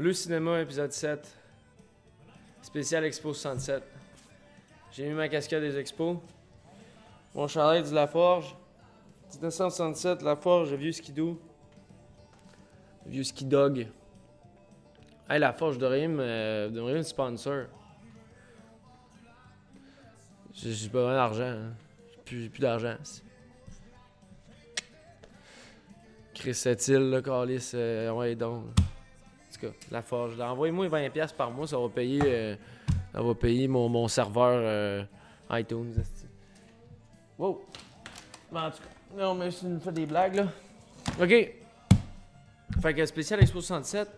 [0.00, 1.36] Bleu Cinéma, épisode 7.
[2.62, 3.82] Spécial Expo 67.
[4.92, 6.16] J'ai mis ma casquette des expos.
[7.34, 8.56] Mon chalet de La Forge.
[9.34, 11.38] 1967, La Forge, vieux skidoo.
[13.04, 13.88] Vieux ski dog.
[15.28, 17.66] Hey, La Forge, vous devriez me sponsor.
[20.54, 21.44] J'ai pas vraiment d'argent.
[21.44, 21.74] hein.
[22.12, 22.96] J'ai plus, plus d'argent.
[26.32, 28.64] Chris Setil, là, Calis, euh, ouais, donc.
[29.90, 30.40] La Forge.
[30.40, 32.56] Envoyez-moi 20$ par mois, ça va payer, euh,
[33.12, 35.02] ça va payer mon, mon serveur euh,
[35.50, 35.94] iTunes.
[37.38, 37.64] Wow!
[38.52, 40.46] Mais en tout cas, non, mais je nous fais des blagues, là.
[41.20, 41.54] OK.
[42.80, 44.08] Fait que spécial Expo 67.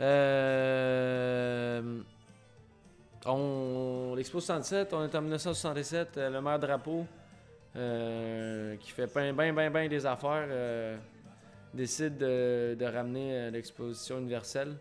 [0.00, 2.00] Euh.
[3.26, 4.14] On...
[4.16, 6.16] L'Expo 67, on est en 1967.
[6.16, 7.04] euh, le maire Drapeau,
[7.74, 10.48] qui fait bien, bien, bien, bien des affaires,
[11.74, 14.76] décide de, ramener euh, l'exposition universelle.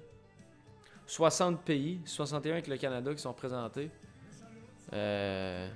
[1.05, 3.89] 60 pays, 61 avec le Canada qui sont représentés
[4.93, 5.69] euh,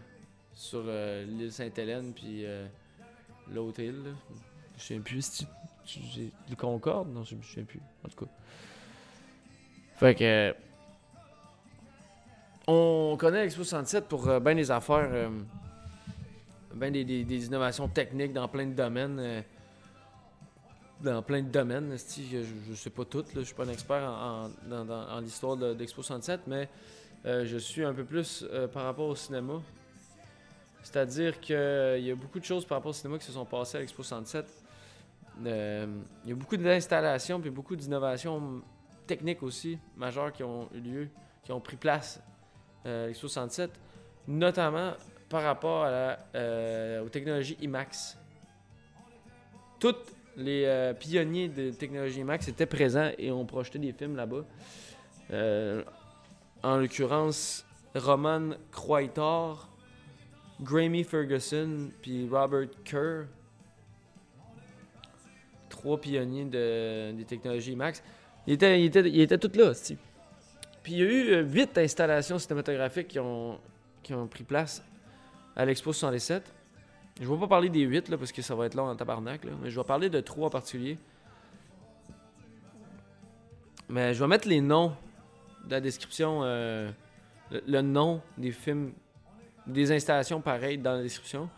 [0.53, 2.67] sur euh, l'île Sainte-Hélène, puis euh,
[3.51, 4.03] l'autre île.
[4.03, 4.11] là.
[4.77, 7.81] Je sais plus si le Concorde, non, je me souviens plus.
[8.05, 8.31] En tout cas.
[9.95, 10.55] Fait que.
[12.67, 15.29] On connaît l'Expo 67 pour bien des affaires, euh,
[16.73, 19.43] ben des, innovations techniques dans plein de domaines.
[21.03, 24.03] Dans plein de domaines, je, je sais pas tout, là, je suis pas un expert
[24.03, 26.69] en, l'histoire de, d'Expo 67, mais
[27.25, 29.61] euh, je suis un peu plus euh, par rapport au cinéma.
[30.83, 33.77] C'est-à-dire qu'il y a beaucoup de choses par rapport au cinéma qui se sont passées
[33.77, 34.45] à l'Expo 67.
[35.45, 35.85] Euh,
[36.23, 38.61] Il y a beaucoup d'installations puis beaucoup d'innovations
[39.07, 41.09] techniques aussi majeures qui ont eu lieu,
[41.43, 42.21] qui ont pris place
[42.85, 43.71] euh, à l'Expo 67,
[44.27, 44.93] notamment
[45.29, 48.17] par rapport euh, aux technologies IMAX.
[49.79, 49.95] Tous
[50.37, 54.45] les euh, pionniers de technologie IMAX étaient présents et ont projeté des films là-bas.
[55.31, 55.83] Euh,
[56.63, 57.65] en l'occurrence,
[57.95, 59.69] Roman Croitor,
[60.61, 63.25] Grammy Ferguson puis Robert Kerr.
[65.69, 68.03] Trois pionniers de, des technologies IMAX.
[68.47, 69.97] Ils étaient, ils étaient, tous là, c'ti.
[70.83, 73.59] Puis il y a eu euh, huit installations cinématographiques qui ont,
[74.01, 74.83] qui ont pris place
[75.55, 76.60] à l'Expo 67.
[77.19, 78.95] Je ne vais pas parler des huit, là, parce que ça va être long en
[78.95, 80.97] tabarnak, là, mais je vais parler de trois en particulier.
[83.89, 84.95] Mais je vais mettre les noms
[85.65, 86.89] de la description, euh,
[87.51, 88.93] le, nom des films,
[89.67, 91.49] des installations pareilles dans la description,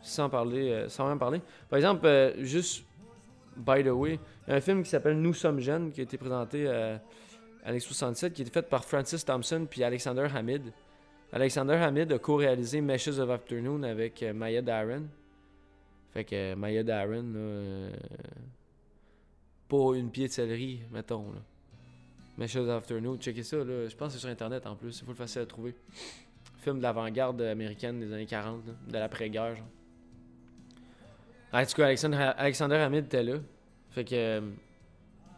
[0.00, 1.42] sans parler, euh, sans même parler.
[1.68, 2.84] Par exemple, euh, juste,
[3.56, 6.04] by the way, il y a un film qui s'appelle Nous sommes jeunes, qui a
[6.04, 10.72] été présenté à l'Expo 67, qui a été fait par Francis Thompson puis Alexander Hamid.
[11.32, 15.04] Alexander Hamid a co-réalisé Meshes of Afternoon avec euh, Maya Darren.
[16.12, 17.92] Fait que euh, Maya Darren, là, euh,
[19.68, 21.30] pas une céleri, mettons.
[21.32, 21.40] Là.
[22.36, 23.86] Meshes of Afternoon, checkez ça, là.
[23.86, 25.76] je pense que c'est sur internet en plus, c'est full facile à trouver.
[26.58, 29.56] Film de l'avant-garde américaine des années 40, là, de l'après-guerre.
[31.52, 33.36] En tout cas, Alexander, Alexander Hamid était là.
[33.90, 34.42] Fait que.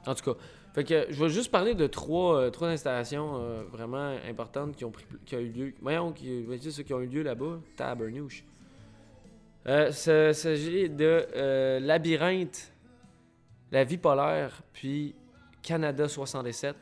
[0.06, 0.41] en tout cas.
[0.72, 4.87] Fait que je vais juste parler de trois, euh, trois installations euh, vraiment importantes qui
[4.87, 5.75] ont, pris, qui eu lieu.
[5.83, 7.60] Voyons, qui, ça, qui ont eu lieu là-bas.
[7.77, 8.43] Tabernouche.
[9.66, 12.72] Euh, ça s'agit de euh, Labyrinthe,
[13.71, 15.15] La Vie polaire, puis
[15.62, 16.75] Canada 67.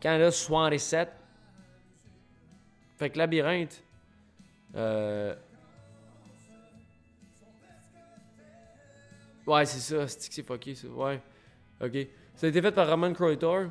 [0.00, 1.08] Canada 67.
[2.98, 3.82] Fait que Labyrinthe.
[9.46, 10.88] Ouais, c'est ça, c'est fucké ça?
[10.88, 11.20] Ouais.
[11.80, 12.08] Ok.
[12.34, 13.66] Ça a été fait par Roman Croitor,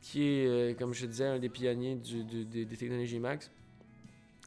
[0.00, 3.50] qui est, euh, comme je te disais, un des pionniers des, technologies Max.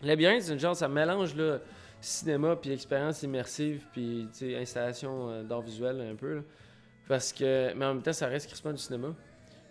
[0.02, 1.60] Labyrinthe, c'est une genre, ça mélange là,
[2.00, 6.44] cinéma puis expérience immersive puis installation euh, d'art visuel un peu.
[7.08, 9.10] Parce que, mais en même temps, ça reste crispement du cinéma.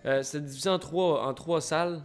[0.05, 2.03] Euh, c'est divisé en trois, en trois salles.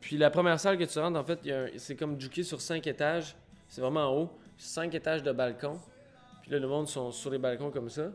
[0.00, 1.40] Puis la première salle que tu rentres, en fait,
[1.76, 3.36] c'est comme juqué sur cinq étages.
[3.68, 4.30] C'est vraiment en haut.
[4.58, 5.78] Cinq étages de balcon.
[6.42, 8.10] Puis là, le monde sont sur les balcons comme ça.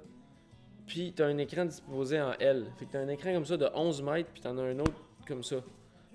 [0.87, 2.67] Puis t'as un écran disposé en L.
[2.77, 4.93] Fait que t'as un écran comme ça de 11 mètres, puis t'en as un autre
[5.27, 5.57] comme ça.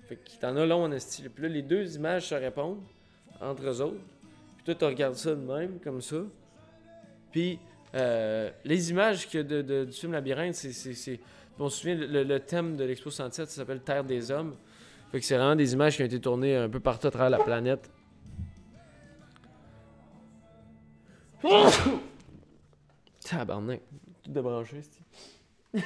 [0.07, 1.29] Fait que t'en as long en style.
[1.29, 2.79] Puis là, les deux images se répondent
[3.41, 3.99] entre eux autres.
[4.57, 6.17] Puis toi, tu regardes ça de même, comme ça.
[7.31, 7.59] Puis
[7.95, 11.19] euh, les images que de, du film Labyrinthe, c'est-
[11.59, 14.55] On se souvient, le, le thème de l'Expo 107, ça s'appelle Terre des Hommes.
[15.11, 17.29] Fait que c'est vraiment des images qui ont été tournées un peu partout à travers
[17.29, 17.91] la planète.
[23.23, 23.81] Tabarnak.
[24.23, 25.81] Tout débranché, c'est.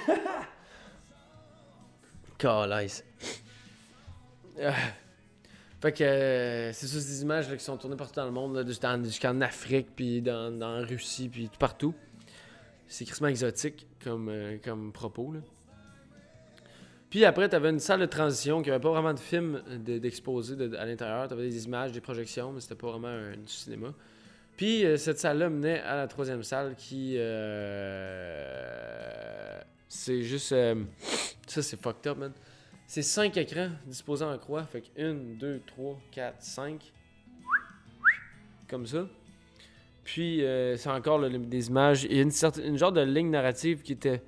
[2.37, 3.03] Calice.
[4.61, 4.73] Ah.
[5.81, 8.65] Fait que euh, c'est ça, des images qui sont tournées partout dans le monde,
[9.03, 11.93] jusqu'en, Afrique, puis dans, dans Russie, puis tout partout.
[12.87, 15.33] C'est crissement exotique comme, euh, comme propos.
[15.33, 15.39] Là.
[17.09, 19.99] Puis après, tu avais une salle de transition qui avait pas vraiment de film de-
[19.99, 21.27] d'exposé de- à l'intérieur.
[21.27, 23.93] Tu avais des images, des projections, mais c'était pas vraiment un, cinéma.
[24.57, 27.15] Puis euh, cette salle-là menait à la troisième salle qui.
[27.17, 28.41] euh,
[29.89, 30.53] c'est juste.
[30.53, 30.83] euh,
[31.47, 32.31] ça, c'est fucked up, man.
[32.87, 34.63] C'est cinq écrans disposés en croix.
[34.63, 36.93] Fait que 1, 2, 3, 4, 5.
[38.69, 39.07] Comme ça.
[40.03, 40.43] Puis,
[40.77, 42.03] c'est encore des images.
[42.03, 44.21] Il y a une, certaine, une genre de ligne narrative qui était.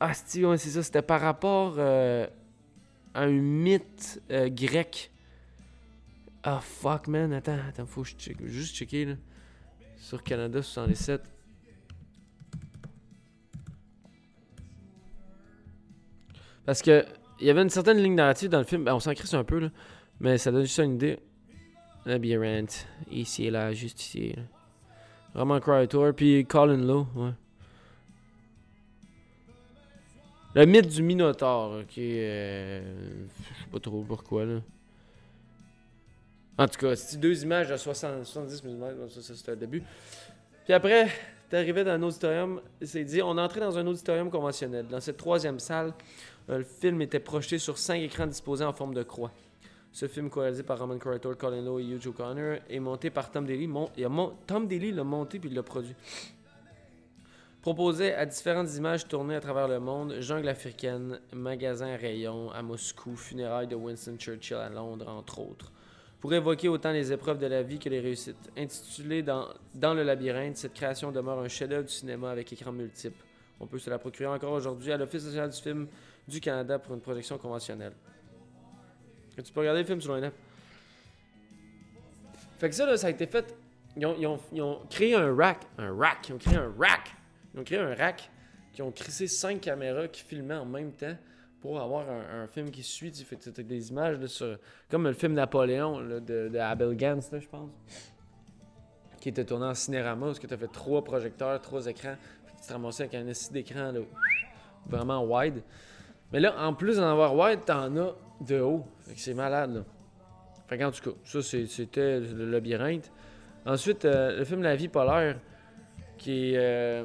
[0.00, 0.82] Ah, c'est ça.
[0.82, 2.28] C'était par rapport à
[3.14, 5.10] un mythe grec.
[6.48, 7.32] Ah, fuck, man.
[7.32, 8.36] Attends, attends, faut que je check.
[8.46, 9.14] Juste checker, là.
[9.96, 11.20] Sur Canada 67.
[16.64, 17.04] Parce que
[17.40, 18.84] il y avait une certaine ligne narrative dans le film.
[18.84, 19.70] Ben, on s'en crisse un peu, là.
[20.20, 21.18] Mais ça donne juste une idée.
[22.04, 22.86] Labyrinthe.
[23.10, 24.32] Ici et là, juste ici.
[24.36, 24.42] là.
[25.34, 25.58] Vraiment
[25.88, 26.12] Tour.
[26.14, 27.32] Puis Colin Lowe, ouais.
[30.54, 31.98] Le mythe du Minotaure, ok.
[31.98, 34.60] euh, je sais pas trop pourquoi, là.
[36.58, 39.82] En tout cas, c'est deux images de 60, 70 mm, ça, ça c'était le début.
[40.64, 41.08] Puis après,
[41.50, 44.86] t'arrivais dans un auditorium, c'est dit, on entrait dans un auditorium conventionnel.
[44.88, 45.92] Dans cette troisième salle,
[46.48, 49.32] euh, le film était projeté sur cinq écrans disposés en forme de croix.
[49.92, 53.46] Ce film, co-réalisé par Roman Corridor, Colin Lowe et Hugh O'Connor, est monté par Tom
[53.46, 53.68] Daly.
[54.46, 55.94] Tom Daly l'a monté puis il l'a produit.
[57.62, 62.62] Proposait à différentes images tournées à travers le monde, jungle africaine, magasin à rayons à
[62.62, 65.72] Moscou, funérailles de Winston Churchill à Londres, entre autres.
[66.20, 68.50] Pour évoquer autant les épreuves de la vie que les réussites.
[68.56, 73.22] Intitulée dans, dans le labyrinthe, cette création demeure un chef-d'œuvre du cinéma avec écran multiple.
[73.60, 75.86] On peut se la procurer encore aujourd'hui à l'Office national du film
[76.26, 77.92] du Canada pour une projection conventionnelle.
[79.36, 80.32] Tu peux regarder le film sur net.
[82.58, 83.54] Fait que ça, là, ça a été fait.
[83.96, 85.58] Ils ont, ils ont- ils ont créé un rack.
[85.78, 86.28] Un rack.
[86.28, 87.14] Ils ont créé un rack.
[87.54, 88.30] Ils ont créé un rack.
[88.72, 91.16] Qui ont crissé cinq caméras qui filmaient en même temps
[91.60, 93.10] pour avoir un, film qui suit.
[93.10, 94.58] Tu fais des images là, sur.
[94.90, 97.70] Comme le film Napoléon de, Abel Gans, je pense.
[99.20, 100.32] Qui était tourné en cinérama.
[100.34, 102.16] Que tu as fait trois projecteurs, trois écrans.
[102.46, 103.92] Puis tu te ramassais avec un essai d'écran
[104.86, 105.62] vraiment wide.
[106.32, 108.84] Mais là, en plus d'en avoir wide, t'en as de haut.
[109.14, 109.84] C'est malade, là.
[110.68, 113.12] Fait tout cas, ça, c'était le labyrinthe.
[113.64, 115.38] Ensuite, euh, le film La vie polaire,
[116.18, 117.04] qui est euh,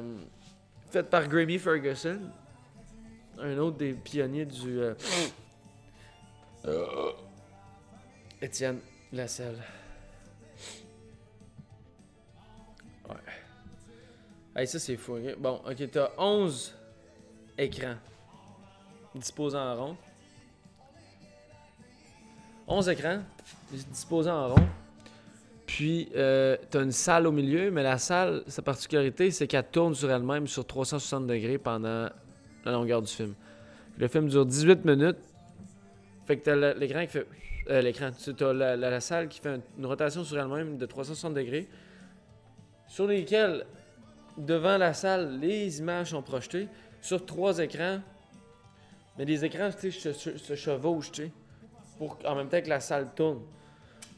[0.90, 2.18] fait par Grammy Ferguson,
[3.38, 4.80] un autre des pionniers du...
[4.80, 4.94] euh,
[6.66, 7.12] euh,
[8.40, 8.80] Étienne
[9.12, 9.58] Lasselle.
[13.08, 13.16] Ouais.
[14.54, 15.18] Hey, ça, c'est fou.
[15.38, 16.74] Bon, ok, t'as 11
[17.58, 17.96] écrans
[19.14, 19.96] disposés en rond.
[22.66, 23.22] 11 écrans
[23.70, 24.66] disposés en rond.
[25.66, 29.64] Puis, euh, tu as une salle au milieu, mais la salle, sa particularité, c'est qu'elle
[29.64, 32.08] tourne sur elle-même sur 360 degrés pendant
[32.64, 33.34] la longueur du film.
[33.98, 35.18] Le film dure 18 minutes.
[36.26, 37.26] Fait que tu as l'écran qui fait.
[37.70, 38.10] euh, l'écran.
[38.12, 41.68] Tu as la, la- salle qui fait une rotation sur elle-même de 360 degrés,
[42.88, 43.64] sur lesquels,
[44.38, 46.68] devant la salle, les images sont projetées
[47.00, 48.00] sur trois écrans.
[49.18, 51.30] Mais les écrans, tu sais, se, se chevauchent, tu sais,
[51.98, 53.40] pour en même temps que la salle tourne.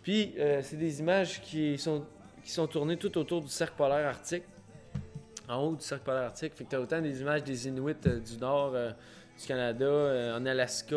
[0.02, 2.04] Puis, euh, c'est des images qui sont,
[2.44, 4.44] qui sont tournées tout autour du cercle polaire arctique.
[5.48, 6.54] En haut du cercle polaire arctique.
[6.54, 8.92] Fait que t'as autant des images des Inuits euh, du nord euh,
[9.38, 10.96] du Canada, euh, en Alaska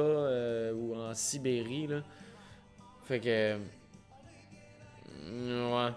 [0.73, 2.01] ou en Sibérie, là.
[3.03, 3.57] Fait que...
[5.25, 5.91] ouais.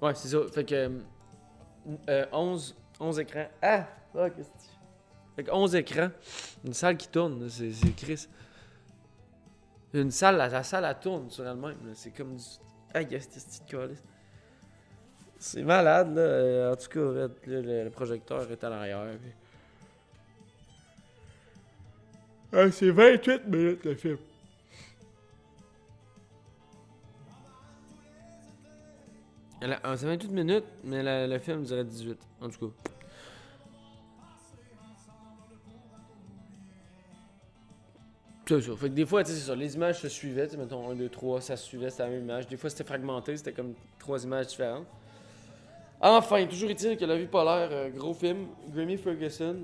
[0.00, 0.38] Ouais, c'est ça.
[0.52, 1.00] Fait que...
[2.08, 3.46] euh, 11, 11 écrans.
[3.60, 3.86] Ah!
[4.12, 4.54] Qu'est-ce que.
[5.36, 6.10] Fait que 11 écrans.
[6.64, 8.26] Une salle qui tourne, c'est Chris.
[9.94, 11.76] Une salle, la, la salle, elle tourne sur elle-même.
[11.94, 12.42] C'est comme du.
[12.94, 14.02] Aïe, c'est cette calice.
[15.38, 16.20] C'est malade, là.
[16.22, 19.04] Euh, En tout cas, là, le, projecteur est à l'arrière.
[19.20, 19.32] puis-
[22.52, 24.18] Ah, c'est 28 minutes le film.
[29.60, 32.18] Elle a- ah, C'est 28 minutes, mais le film dirait 18.
[32.40, 33.01] En tout cas.
[38.60, 39.54] Fait que des fois, c'est ça.
[39.54, 40.48] Les images se suivaient.
[40.58, 42.46] Mettons 1, 2, 3, ça se suivait, c'était la même image.
[42.46, 44.86] Des fois, c'était fragmenté, c'était comme trois images différentes.
[46.00, 48.48] Enfin, toujours est-il que La vie polaire, euh, gros film.
[48.74, 49.56] Grammy Ferguson.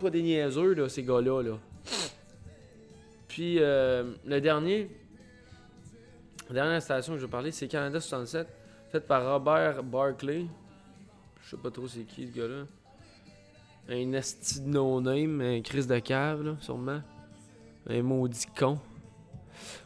[0.00, 1.42] Pas des niaiseux, là, ces gars-là.
[1.42, 1.58] Là.
[3.28, 4.90] Puis, euh, le dernier.
[6.48, 8.46] La dernière station que je vais parler, c'est Canada 67,
[8.92, 10.46] faite par Robert Barclay.
[11.42, 12.66] Je sais pas trop c'est qui ce gars-là.
[13.88, 17.00] Un esti de no-name, un Chris de cave, là, sûrement.
[17.88, 18.78] Un maudit con.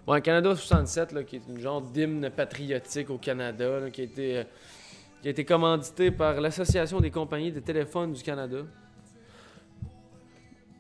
[0.07, 4.05] Ouais, Canada 67, là, qui est une genre d'hymne patriotique au Canada, là, qui a
[4.05, 4.45] été euh,
[5.21, 8.59] qui a été commandité par l'Association des compagnies de téléphone du Canada.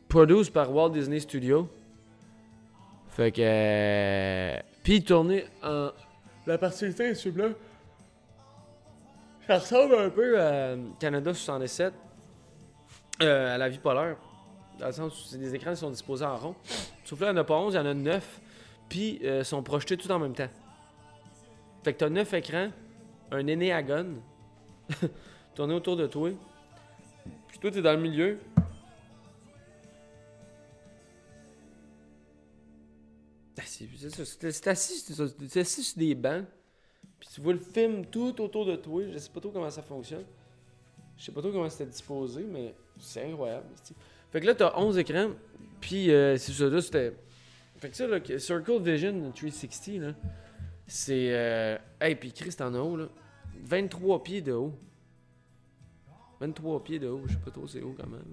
[0.08, 1.68] Produced par Walt Disney Studios.
[3.10, 3.40] Fait que.
[3.42, 5.90] euh, Puis tourné en.
[6.46, 7.48] La particularité de ce film-là.
[9.46, 11.92] Ça ressemble un peu à Canada 67.
[13.22, 14.16] Euh, à la vie polaire.
[14.78, 16.54] Dans le sens où c'est des écrans qui sont disposés en rond.
[17.04, 18.40] Sauf là, il n'y en a pas 11, il y en a 9.
[18.88, 20.48] Puis euh, sont projetés tout en même temps.
[21.84, 22.70] Fait que t'as 9 écrans,
[23.30, 24.20] un énéagone,
[25.54, 26.30] tourné autour de toi.
[27.48, 28.38] Puis toi, t'es dans le milieu.
[33.58, 35.04] Ah, C'est assis,
[35.58, 36.46] assis sur des bancs.
[37.18, 39.02] Puis tu vois le film tout autour de toi.
[39.12, 40.24] Je sais pas trop comment ça fonctionne.
[41.20, 43.66] Je sais pas trop comment c'était disposé, mais c'est incroyable.
[44.30, 45.32] Fait que là, t'as 11 écrans.
[45.78, 47.14] Puis euh, c'est ça, là, c'était.
[47.76, 50.14] Fait que ça, là, Circle Vision 360, là,
[50.86, 51.28] c'est.
[51.34, 51.76] Euh...
[52.00, 53.08] Hey, puis Chris, t'en as haut, là?
[53.64, 54.72] 23 pieds de haut.
[56.40, 58.24] 23 pieds de haut, je sais pas trop c'est haut quand même.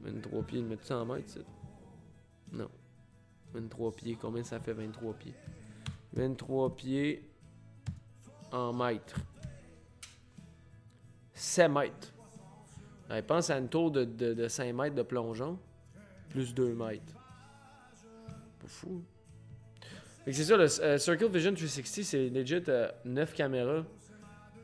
[0.00, 1.40] mais 23 pieds, mettre ça en mètres, ça?
[2.52, 2.70] Non.
[3.52, 5.34] 23 pieds, combien ça fait 23 pieds?
[6.12, 7.28] 23 pieds
[8.52, 9.18] en mètres.
[11.44, 12.12] 7 mètres.
[13.10, 15.58] Ouais, pense à une tour de, de, de 5 mètres de plongeon,
[16.30, 17.12] plus 2 mètres.
[18.60, 19.02] Pas fou.
[20.26, 22.62] C'est ça, le euh, Circle Vision 360, c'est legit
[23.04, 23.84] 9 caméras,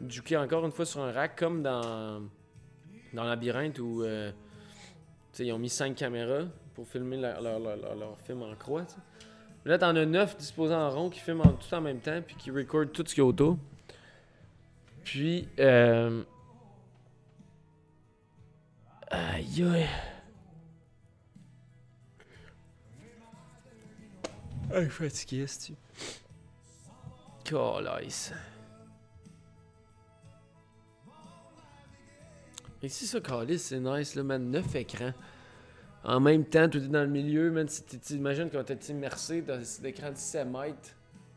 [0.08, 2.22] juquées encore une fois sur un rack, comme dans,
[3.12, 4.32] dans Labyrinthe où euh,
[5.38, 6.44] ils ont mis 5 caméras
[6.74, 8.86] pour filmer leur, film en croix.
[9.66, 12.36] Là, t'en as 9 disposés en rond qui filment en- tout en même temps, puis
[12.36, 13.58] qui recordent tout ce qu'il y a autour.
[15.04, 16.22] Puis, euh...
[19.40, 19.86] Aïe aïe.
[24.70, 25.74] Ah, je suis fatigué, tu
[27.44, 28.34] Calice.
[32.82, 34.50] Mais c'est ça, Calice, c'est nice, là, man.
[34.50, 35.14] 9 écrans.
[36.04, 37.66] En même temps, tout est dans le milieu, man.
[37.66, 40.90] Si tu t'imagines quand t'es immersé dans cet écran de 7 mètres.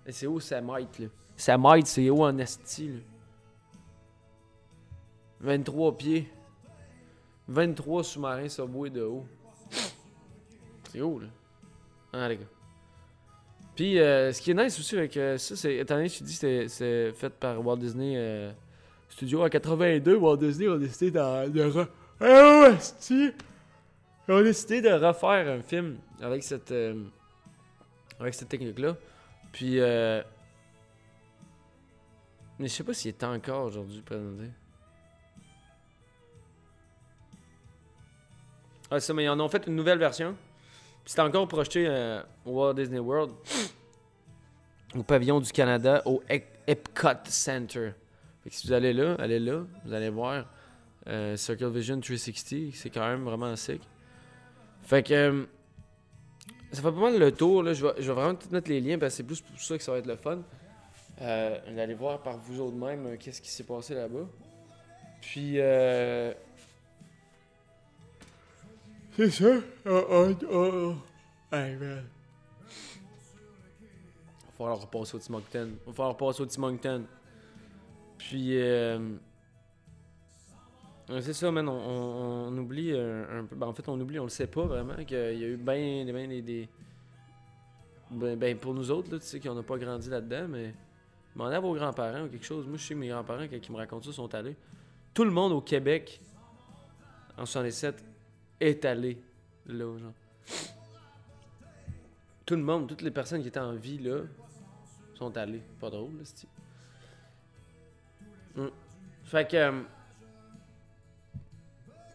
[0.05, 1.07] Et c'est haut 7 mètres, là?
[1.37, 2.99] 7 mètres, c'est haut en esti, là?
[5.39, 6.29] 23 pieds.
[7.47, 9.25] 23 sous-marins subway de haut.
[10.91, 11.27] C'est haut, là.
[12.13, 12.45] Ah, les gars.
[13.75, 16.23] Puis, euh, ce qui est nice aussi avec euh, ça, c'est, étant donné que tu
[16.23, 18.51] dis que c'est fait par Walt Disney euh,
[19.09, 21.87] Studio en 82, Walt Disney a décidé de!
[24.25, 27.03] Ils ont décidé de refaire un film avec cette, euh,
[28.19, 28.95] avec cette technique-là.
[29.51, 30.23] Puis, mais
[32.59, 34.49] je sais pas s'il est encore aujourd'hui présenté.
[38.95, 40.35] Ah, ça, mais ils en ont fait une nouvelle version.
[41.03, 43.31] C'est encore projeté euh, au Walt Disney World,
[44.95, 47.93] au pavillon du Canada, au Ep- Epcot Center.
[48.43, 50.45] Fait que si vous allez là, allez là, vous allez voir
[51.07, 53.81] euh, Circle Vision 360, c'est quand même vraiment sick.
[54.83, 55.45] Fait que euh,
[56.71, 57.63] ça fait pas mal le tour.
[57.63, 57.73] Là.
[57.73, 59.83] Je, vais, je vais vraiment mettre les liens parce que c'est plus pour ça que
[59.83, 60.39] ça va être le fun.
[61.19, 64.27] D'aller voir par vous autres même qu'est-ce qui s'est passé là-bas.
[65.21, 65.57] Puis
[69.15, 69.59] c'est ça?
[69.85, 70.95] Oh, oh, oh.
[71.51, 72.03] Hey, man.
[74.45, 75.69] Va falloir repasser au Tim Moncton.
[75.85, 77.03] Va falloir repasser au Tim Moncton.
[78.17, 79.15] Puis, euh...
[81.21, 81.67] c'est ça, man.
[81.67, 83.55] On, oublie un, un peu.
[83.55, 86.11] Ben, en fait, on oublie, on le sait pas vraiment, qu'il y a eu ben,
[86.11, 86.41] ben des.
[86.41, 86.69] des-
[88.11, 90.73] Ben, ben, pour nous autres, là, tu sais, qu'on n'a pas grandi là-dedans, mais.
[91.35, 92.67] Demandez à vos grands-parents ou quelque chose.
[92.67, 94.55] Moi, je sais que mes grands-parents, ils me racontent ça, sont allés.
[95.13, 96.21] Tout le monde au Québec,
[97.37, 98.03] en 67,
[98.67, 99.17] est allé
[99.65, 100.13] là, genre.
[102.45, 104.21] Tout le monde, toutes les personnes qui étaient en vie là,
[105.13, 105.61] sont allées.
[105.79, 106.47] Pas drôle, là, c'est
[109.23, 109.55] Fait que.
[109.55, 109.81] euh,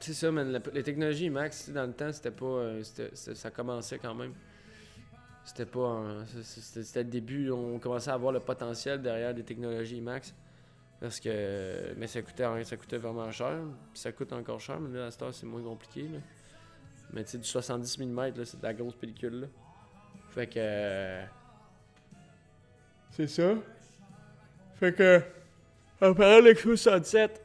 [0.00, 0.62] c'est ça, man.
[0.72, 2.46] les technologies sais, dans le temps, c'était pas.
[2.46, 4.34] euh, ça commençait quand même.
[5.44, 6.24] C'était pas.
[6.42, 7.50] C'était le début.
[7.50, 10.34] On commençait à voir le potentiel derrière des technologies IMAX.
[11.00, 11.94] Parce que.
[11.96, 13.60] Mais ça coûtait, ça coûtait vraiment cher.
[13.94, 16.02] Ça coûte encore cher, mais là, à cette heure, c'est moins compliqué.
[16.02, 16.18] Là.
[17.12, 19.40] Mais tu sais, du 70 mm, c'est de la grosse pellicule.
[19.40, 19.46] Là.
[20.30, 20.54] Fait que.
[20.58, 21.24] euh,
[23.10, 23.54] C'est ça.
[24.76, 25.22] Fait que.
[26.00, 27.42] En parlant de 67.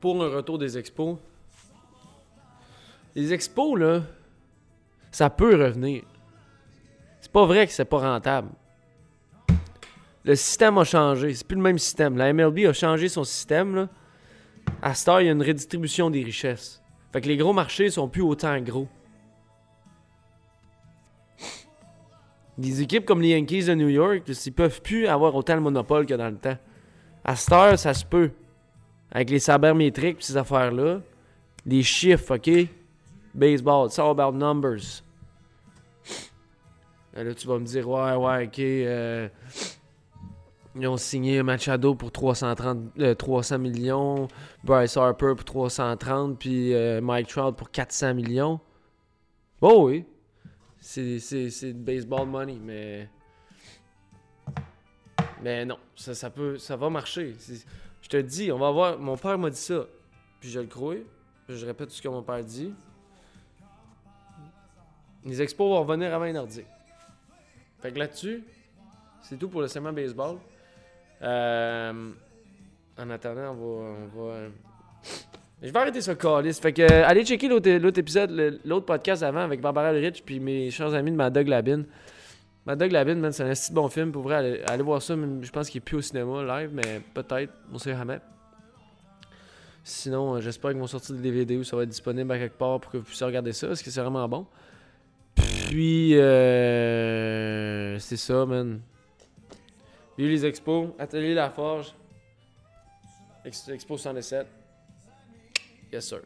[0.00, 1.16] Pour le retour des expos.
[3.14, 4.02] Les expos, là.
[5.10, 6.02] Ça peut revenir.
[7.20, 8.48] C'est pas vrai que c'est pas rentable.
[10.24, 11.34] Le système a changé.
[11.34, 12.16] C'est plus le même système.
[12.16, 13.88] La MLB a changé son système, là.
[14.80, 16.81] À cette heure, il y a une redistribution des richesses.
[17.12, 18.88] Fait que les gros marchés sont plus autant gros.
[22.56, 26.06] Des équipes comme les Yankees de New York, ils peuvent plus avoir autant de monopole
[26.06, 26.56] que dans le temps.
[27.24, 28.30] À cette heure, ça se peut.
[29.10, 31.00] Avec les sabermétriques et ces affaires-là.
[31.66, 32.68] Les chiffres, OK?
[33.34, 35.02] Baseball, it's all about numbers.
[37.14, 38.58] Là, tu vas me dire, ouais, ouais, OK.
[38.58, 39.28] Euh,
[40.74, 44.28] ils ont signé Machado pour 330, 300 euh, millions,
[44.64, 48.58] Bryce Harper pour 330, puis euh, Mike Trout pour 400 millions.
[49.60, 50.04] Oh oui,
[50.80, 53.08] c'est, c'est, baseball money, mais.
[55.42, 57.34] Mais non, ça, ça, peut, ça va marcher.
[58.00, 58.98] je te dis, on va voir.
[58.98, 59.86] Mon père m'a dit ça,
[60.40, 60.96] puis je le crois.
[61.48, 62.72] Je répète tout ce que mon père dit.
[65.24, 68.42] Les expos vont revenir avant un Fait que là-dessus,
[69.22, 70.38] c'est tout pour le segment baseball.
[71.22, 72.10] Euh,
[72.98, 74.48] en attendant, on va.
[75.62, 76.58] Je vais arrêter ce calice.
[76.58, 80.70] Fait que, euh, allez checker l'autre épisode, l'autre podcast avant avec Barbara Rich puis mes
[80.70, 81.86] chers amis de Mad Dog Labine.
[82.66, 84.10] Mad Dog Labine, c'est un si bon film.
[84.10, 85.14] Pour vrai, aller, voir ça.
[85.14, 87.52] je pense qu'il est plus au cinéma live, mais peut-être.
[87.72, 88.18] On sait jamais.
[89.84, 92.56] Sinon, euh, j'espère qu'ils vont sortir des DVD où ça va être disponible à quelque
[92.56, 94.46] part pour que vous puissiez regarder ça, parce que c'est vraiment bon?
[95.34, 98.80] Puis, euh, c'est ça, man.
[100.18, 101.94] Vive les expos, Atelier La Forge,
[103.44, 104.46] Expo 107.
[105.92, 106.22] Yes, sir.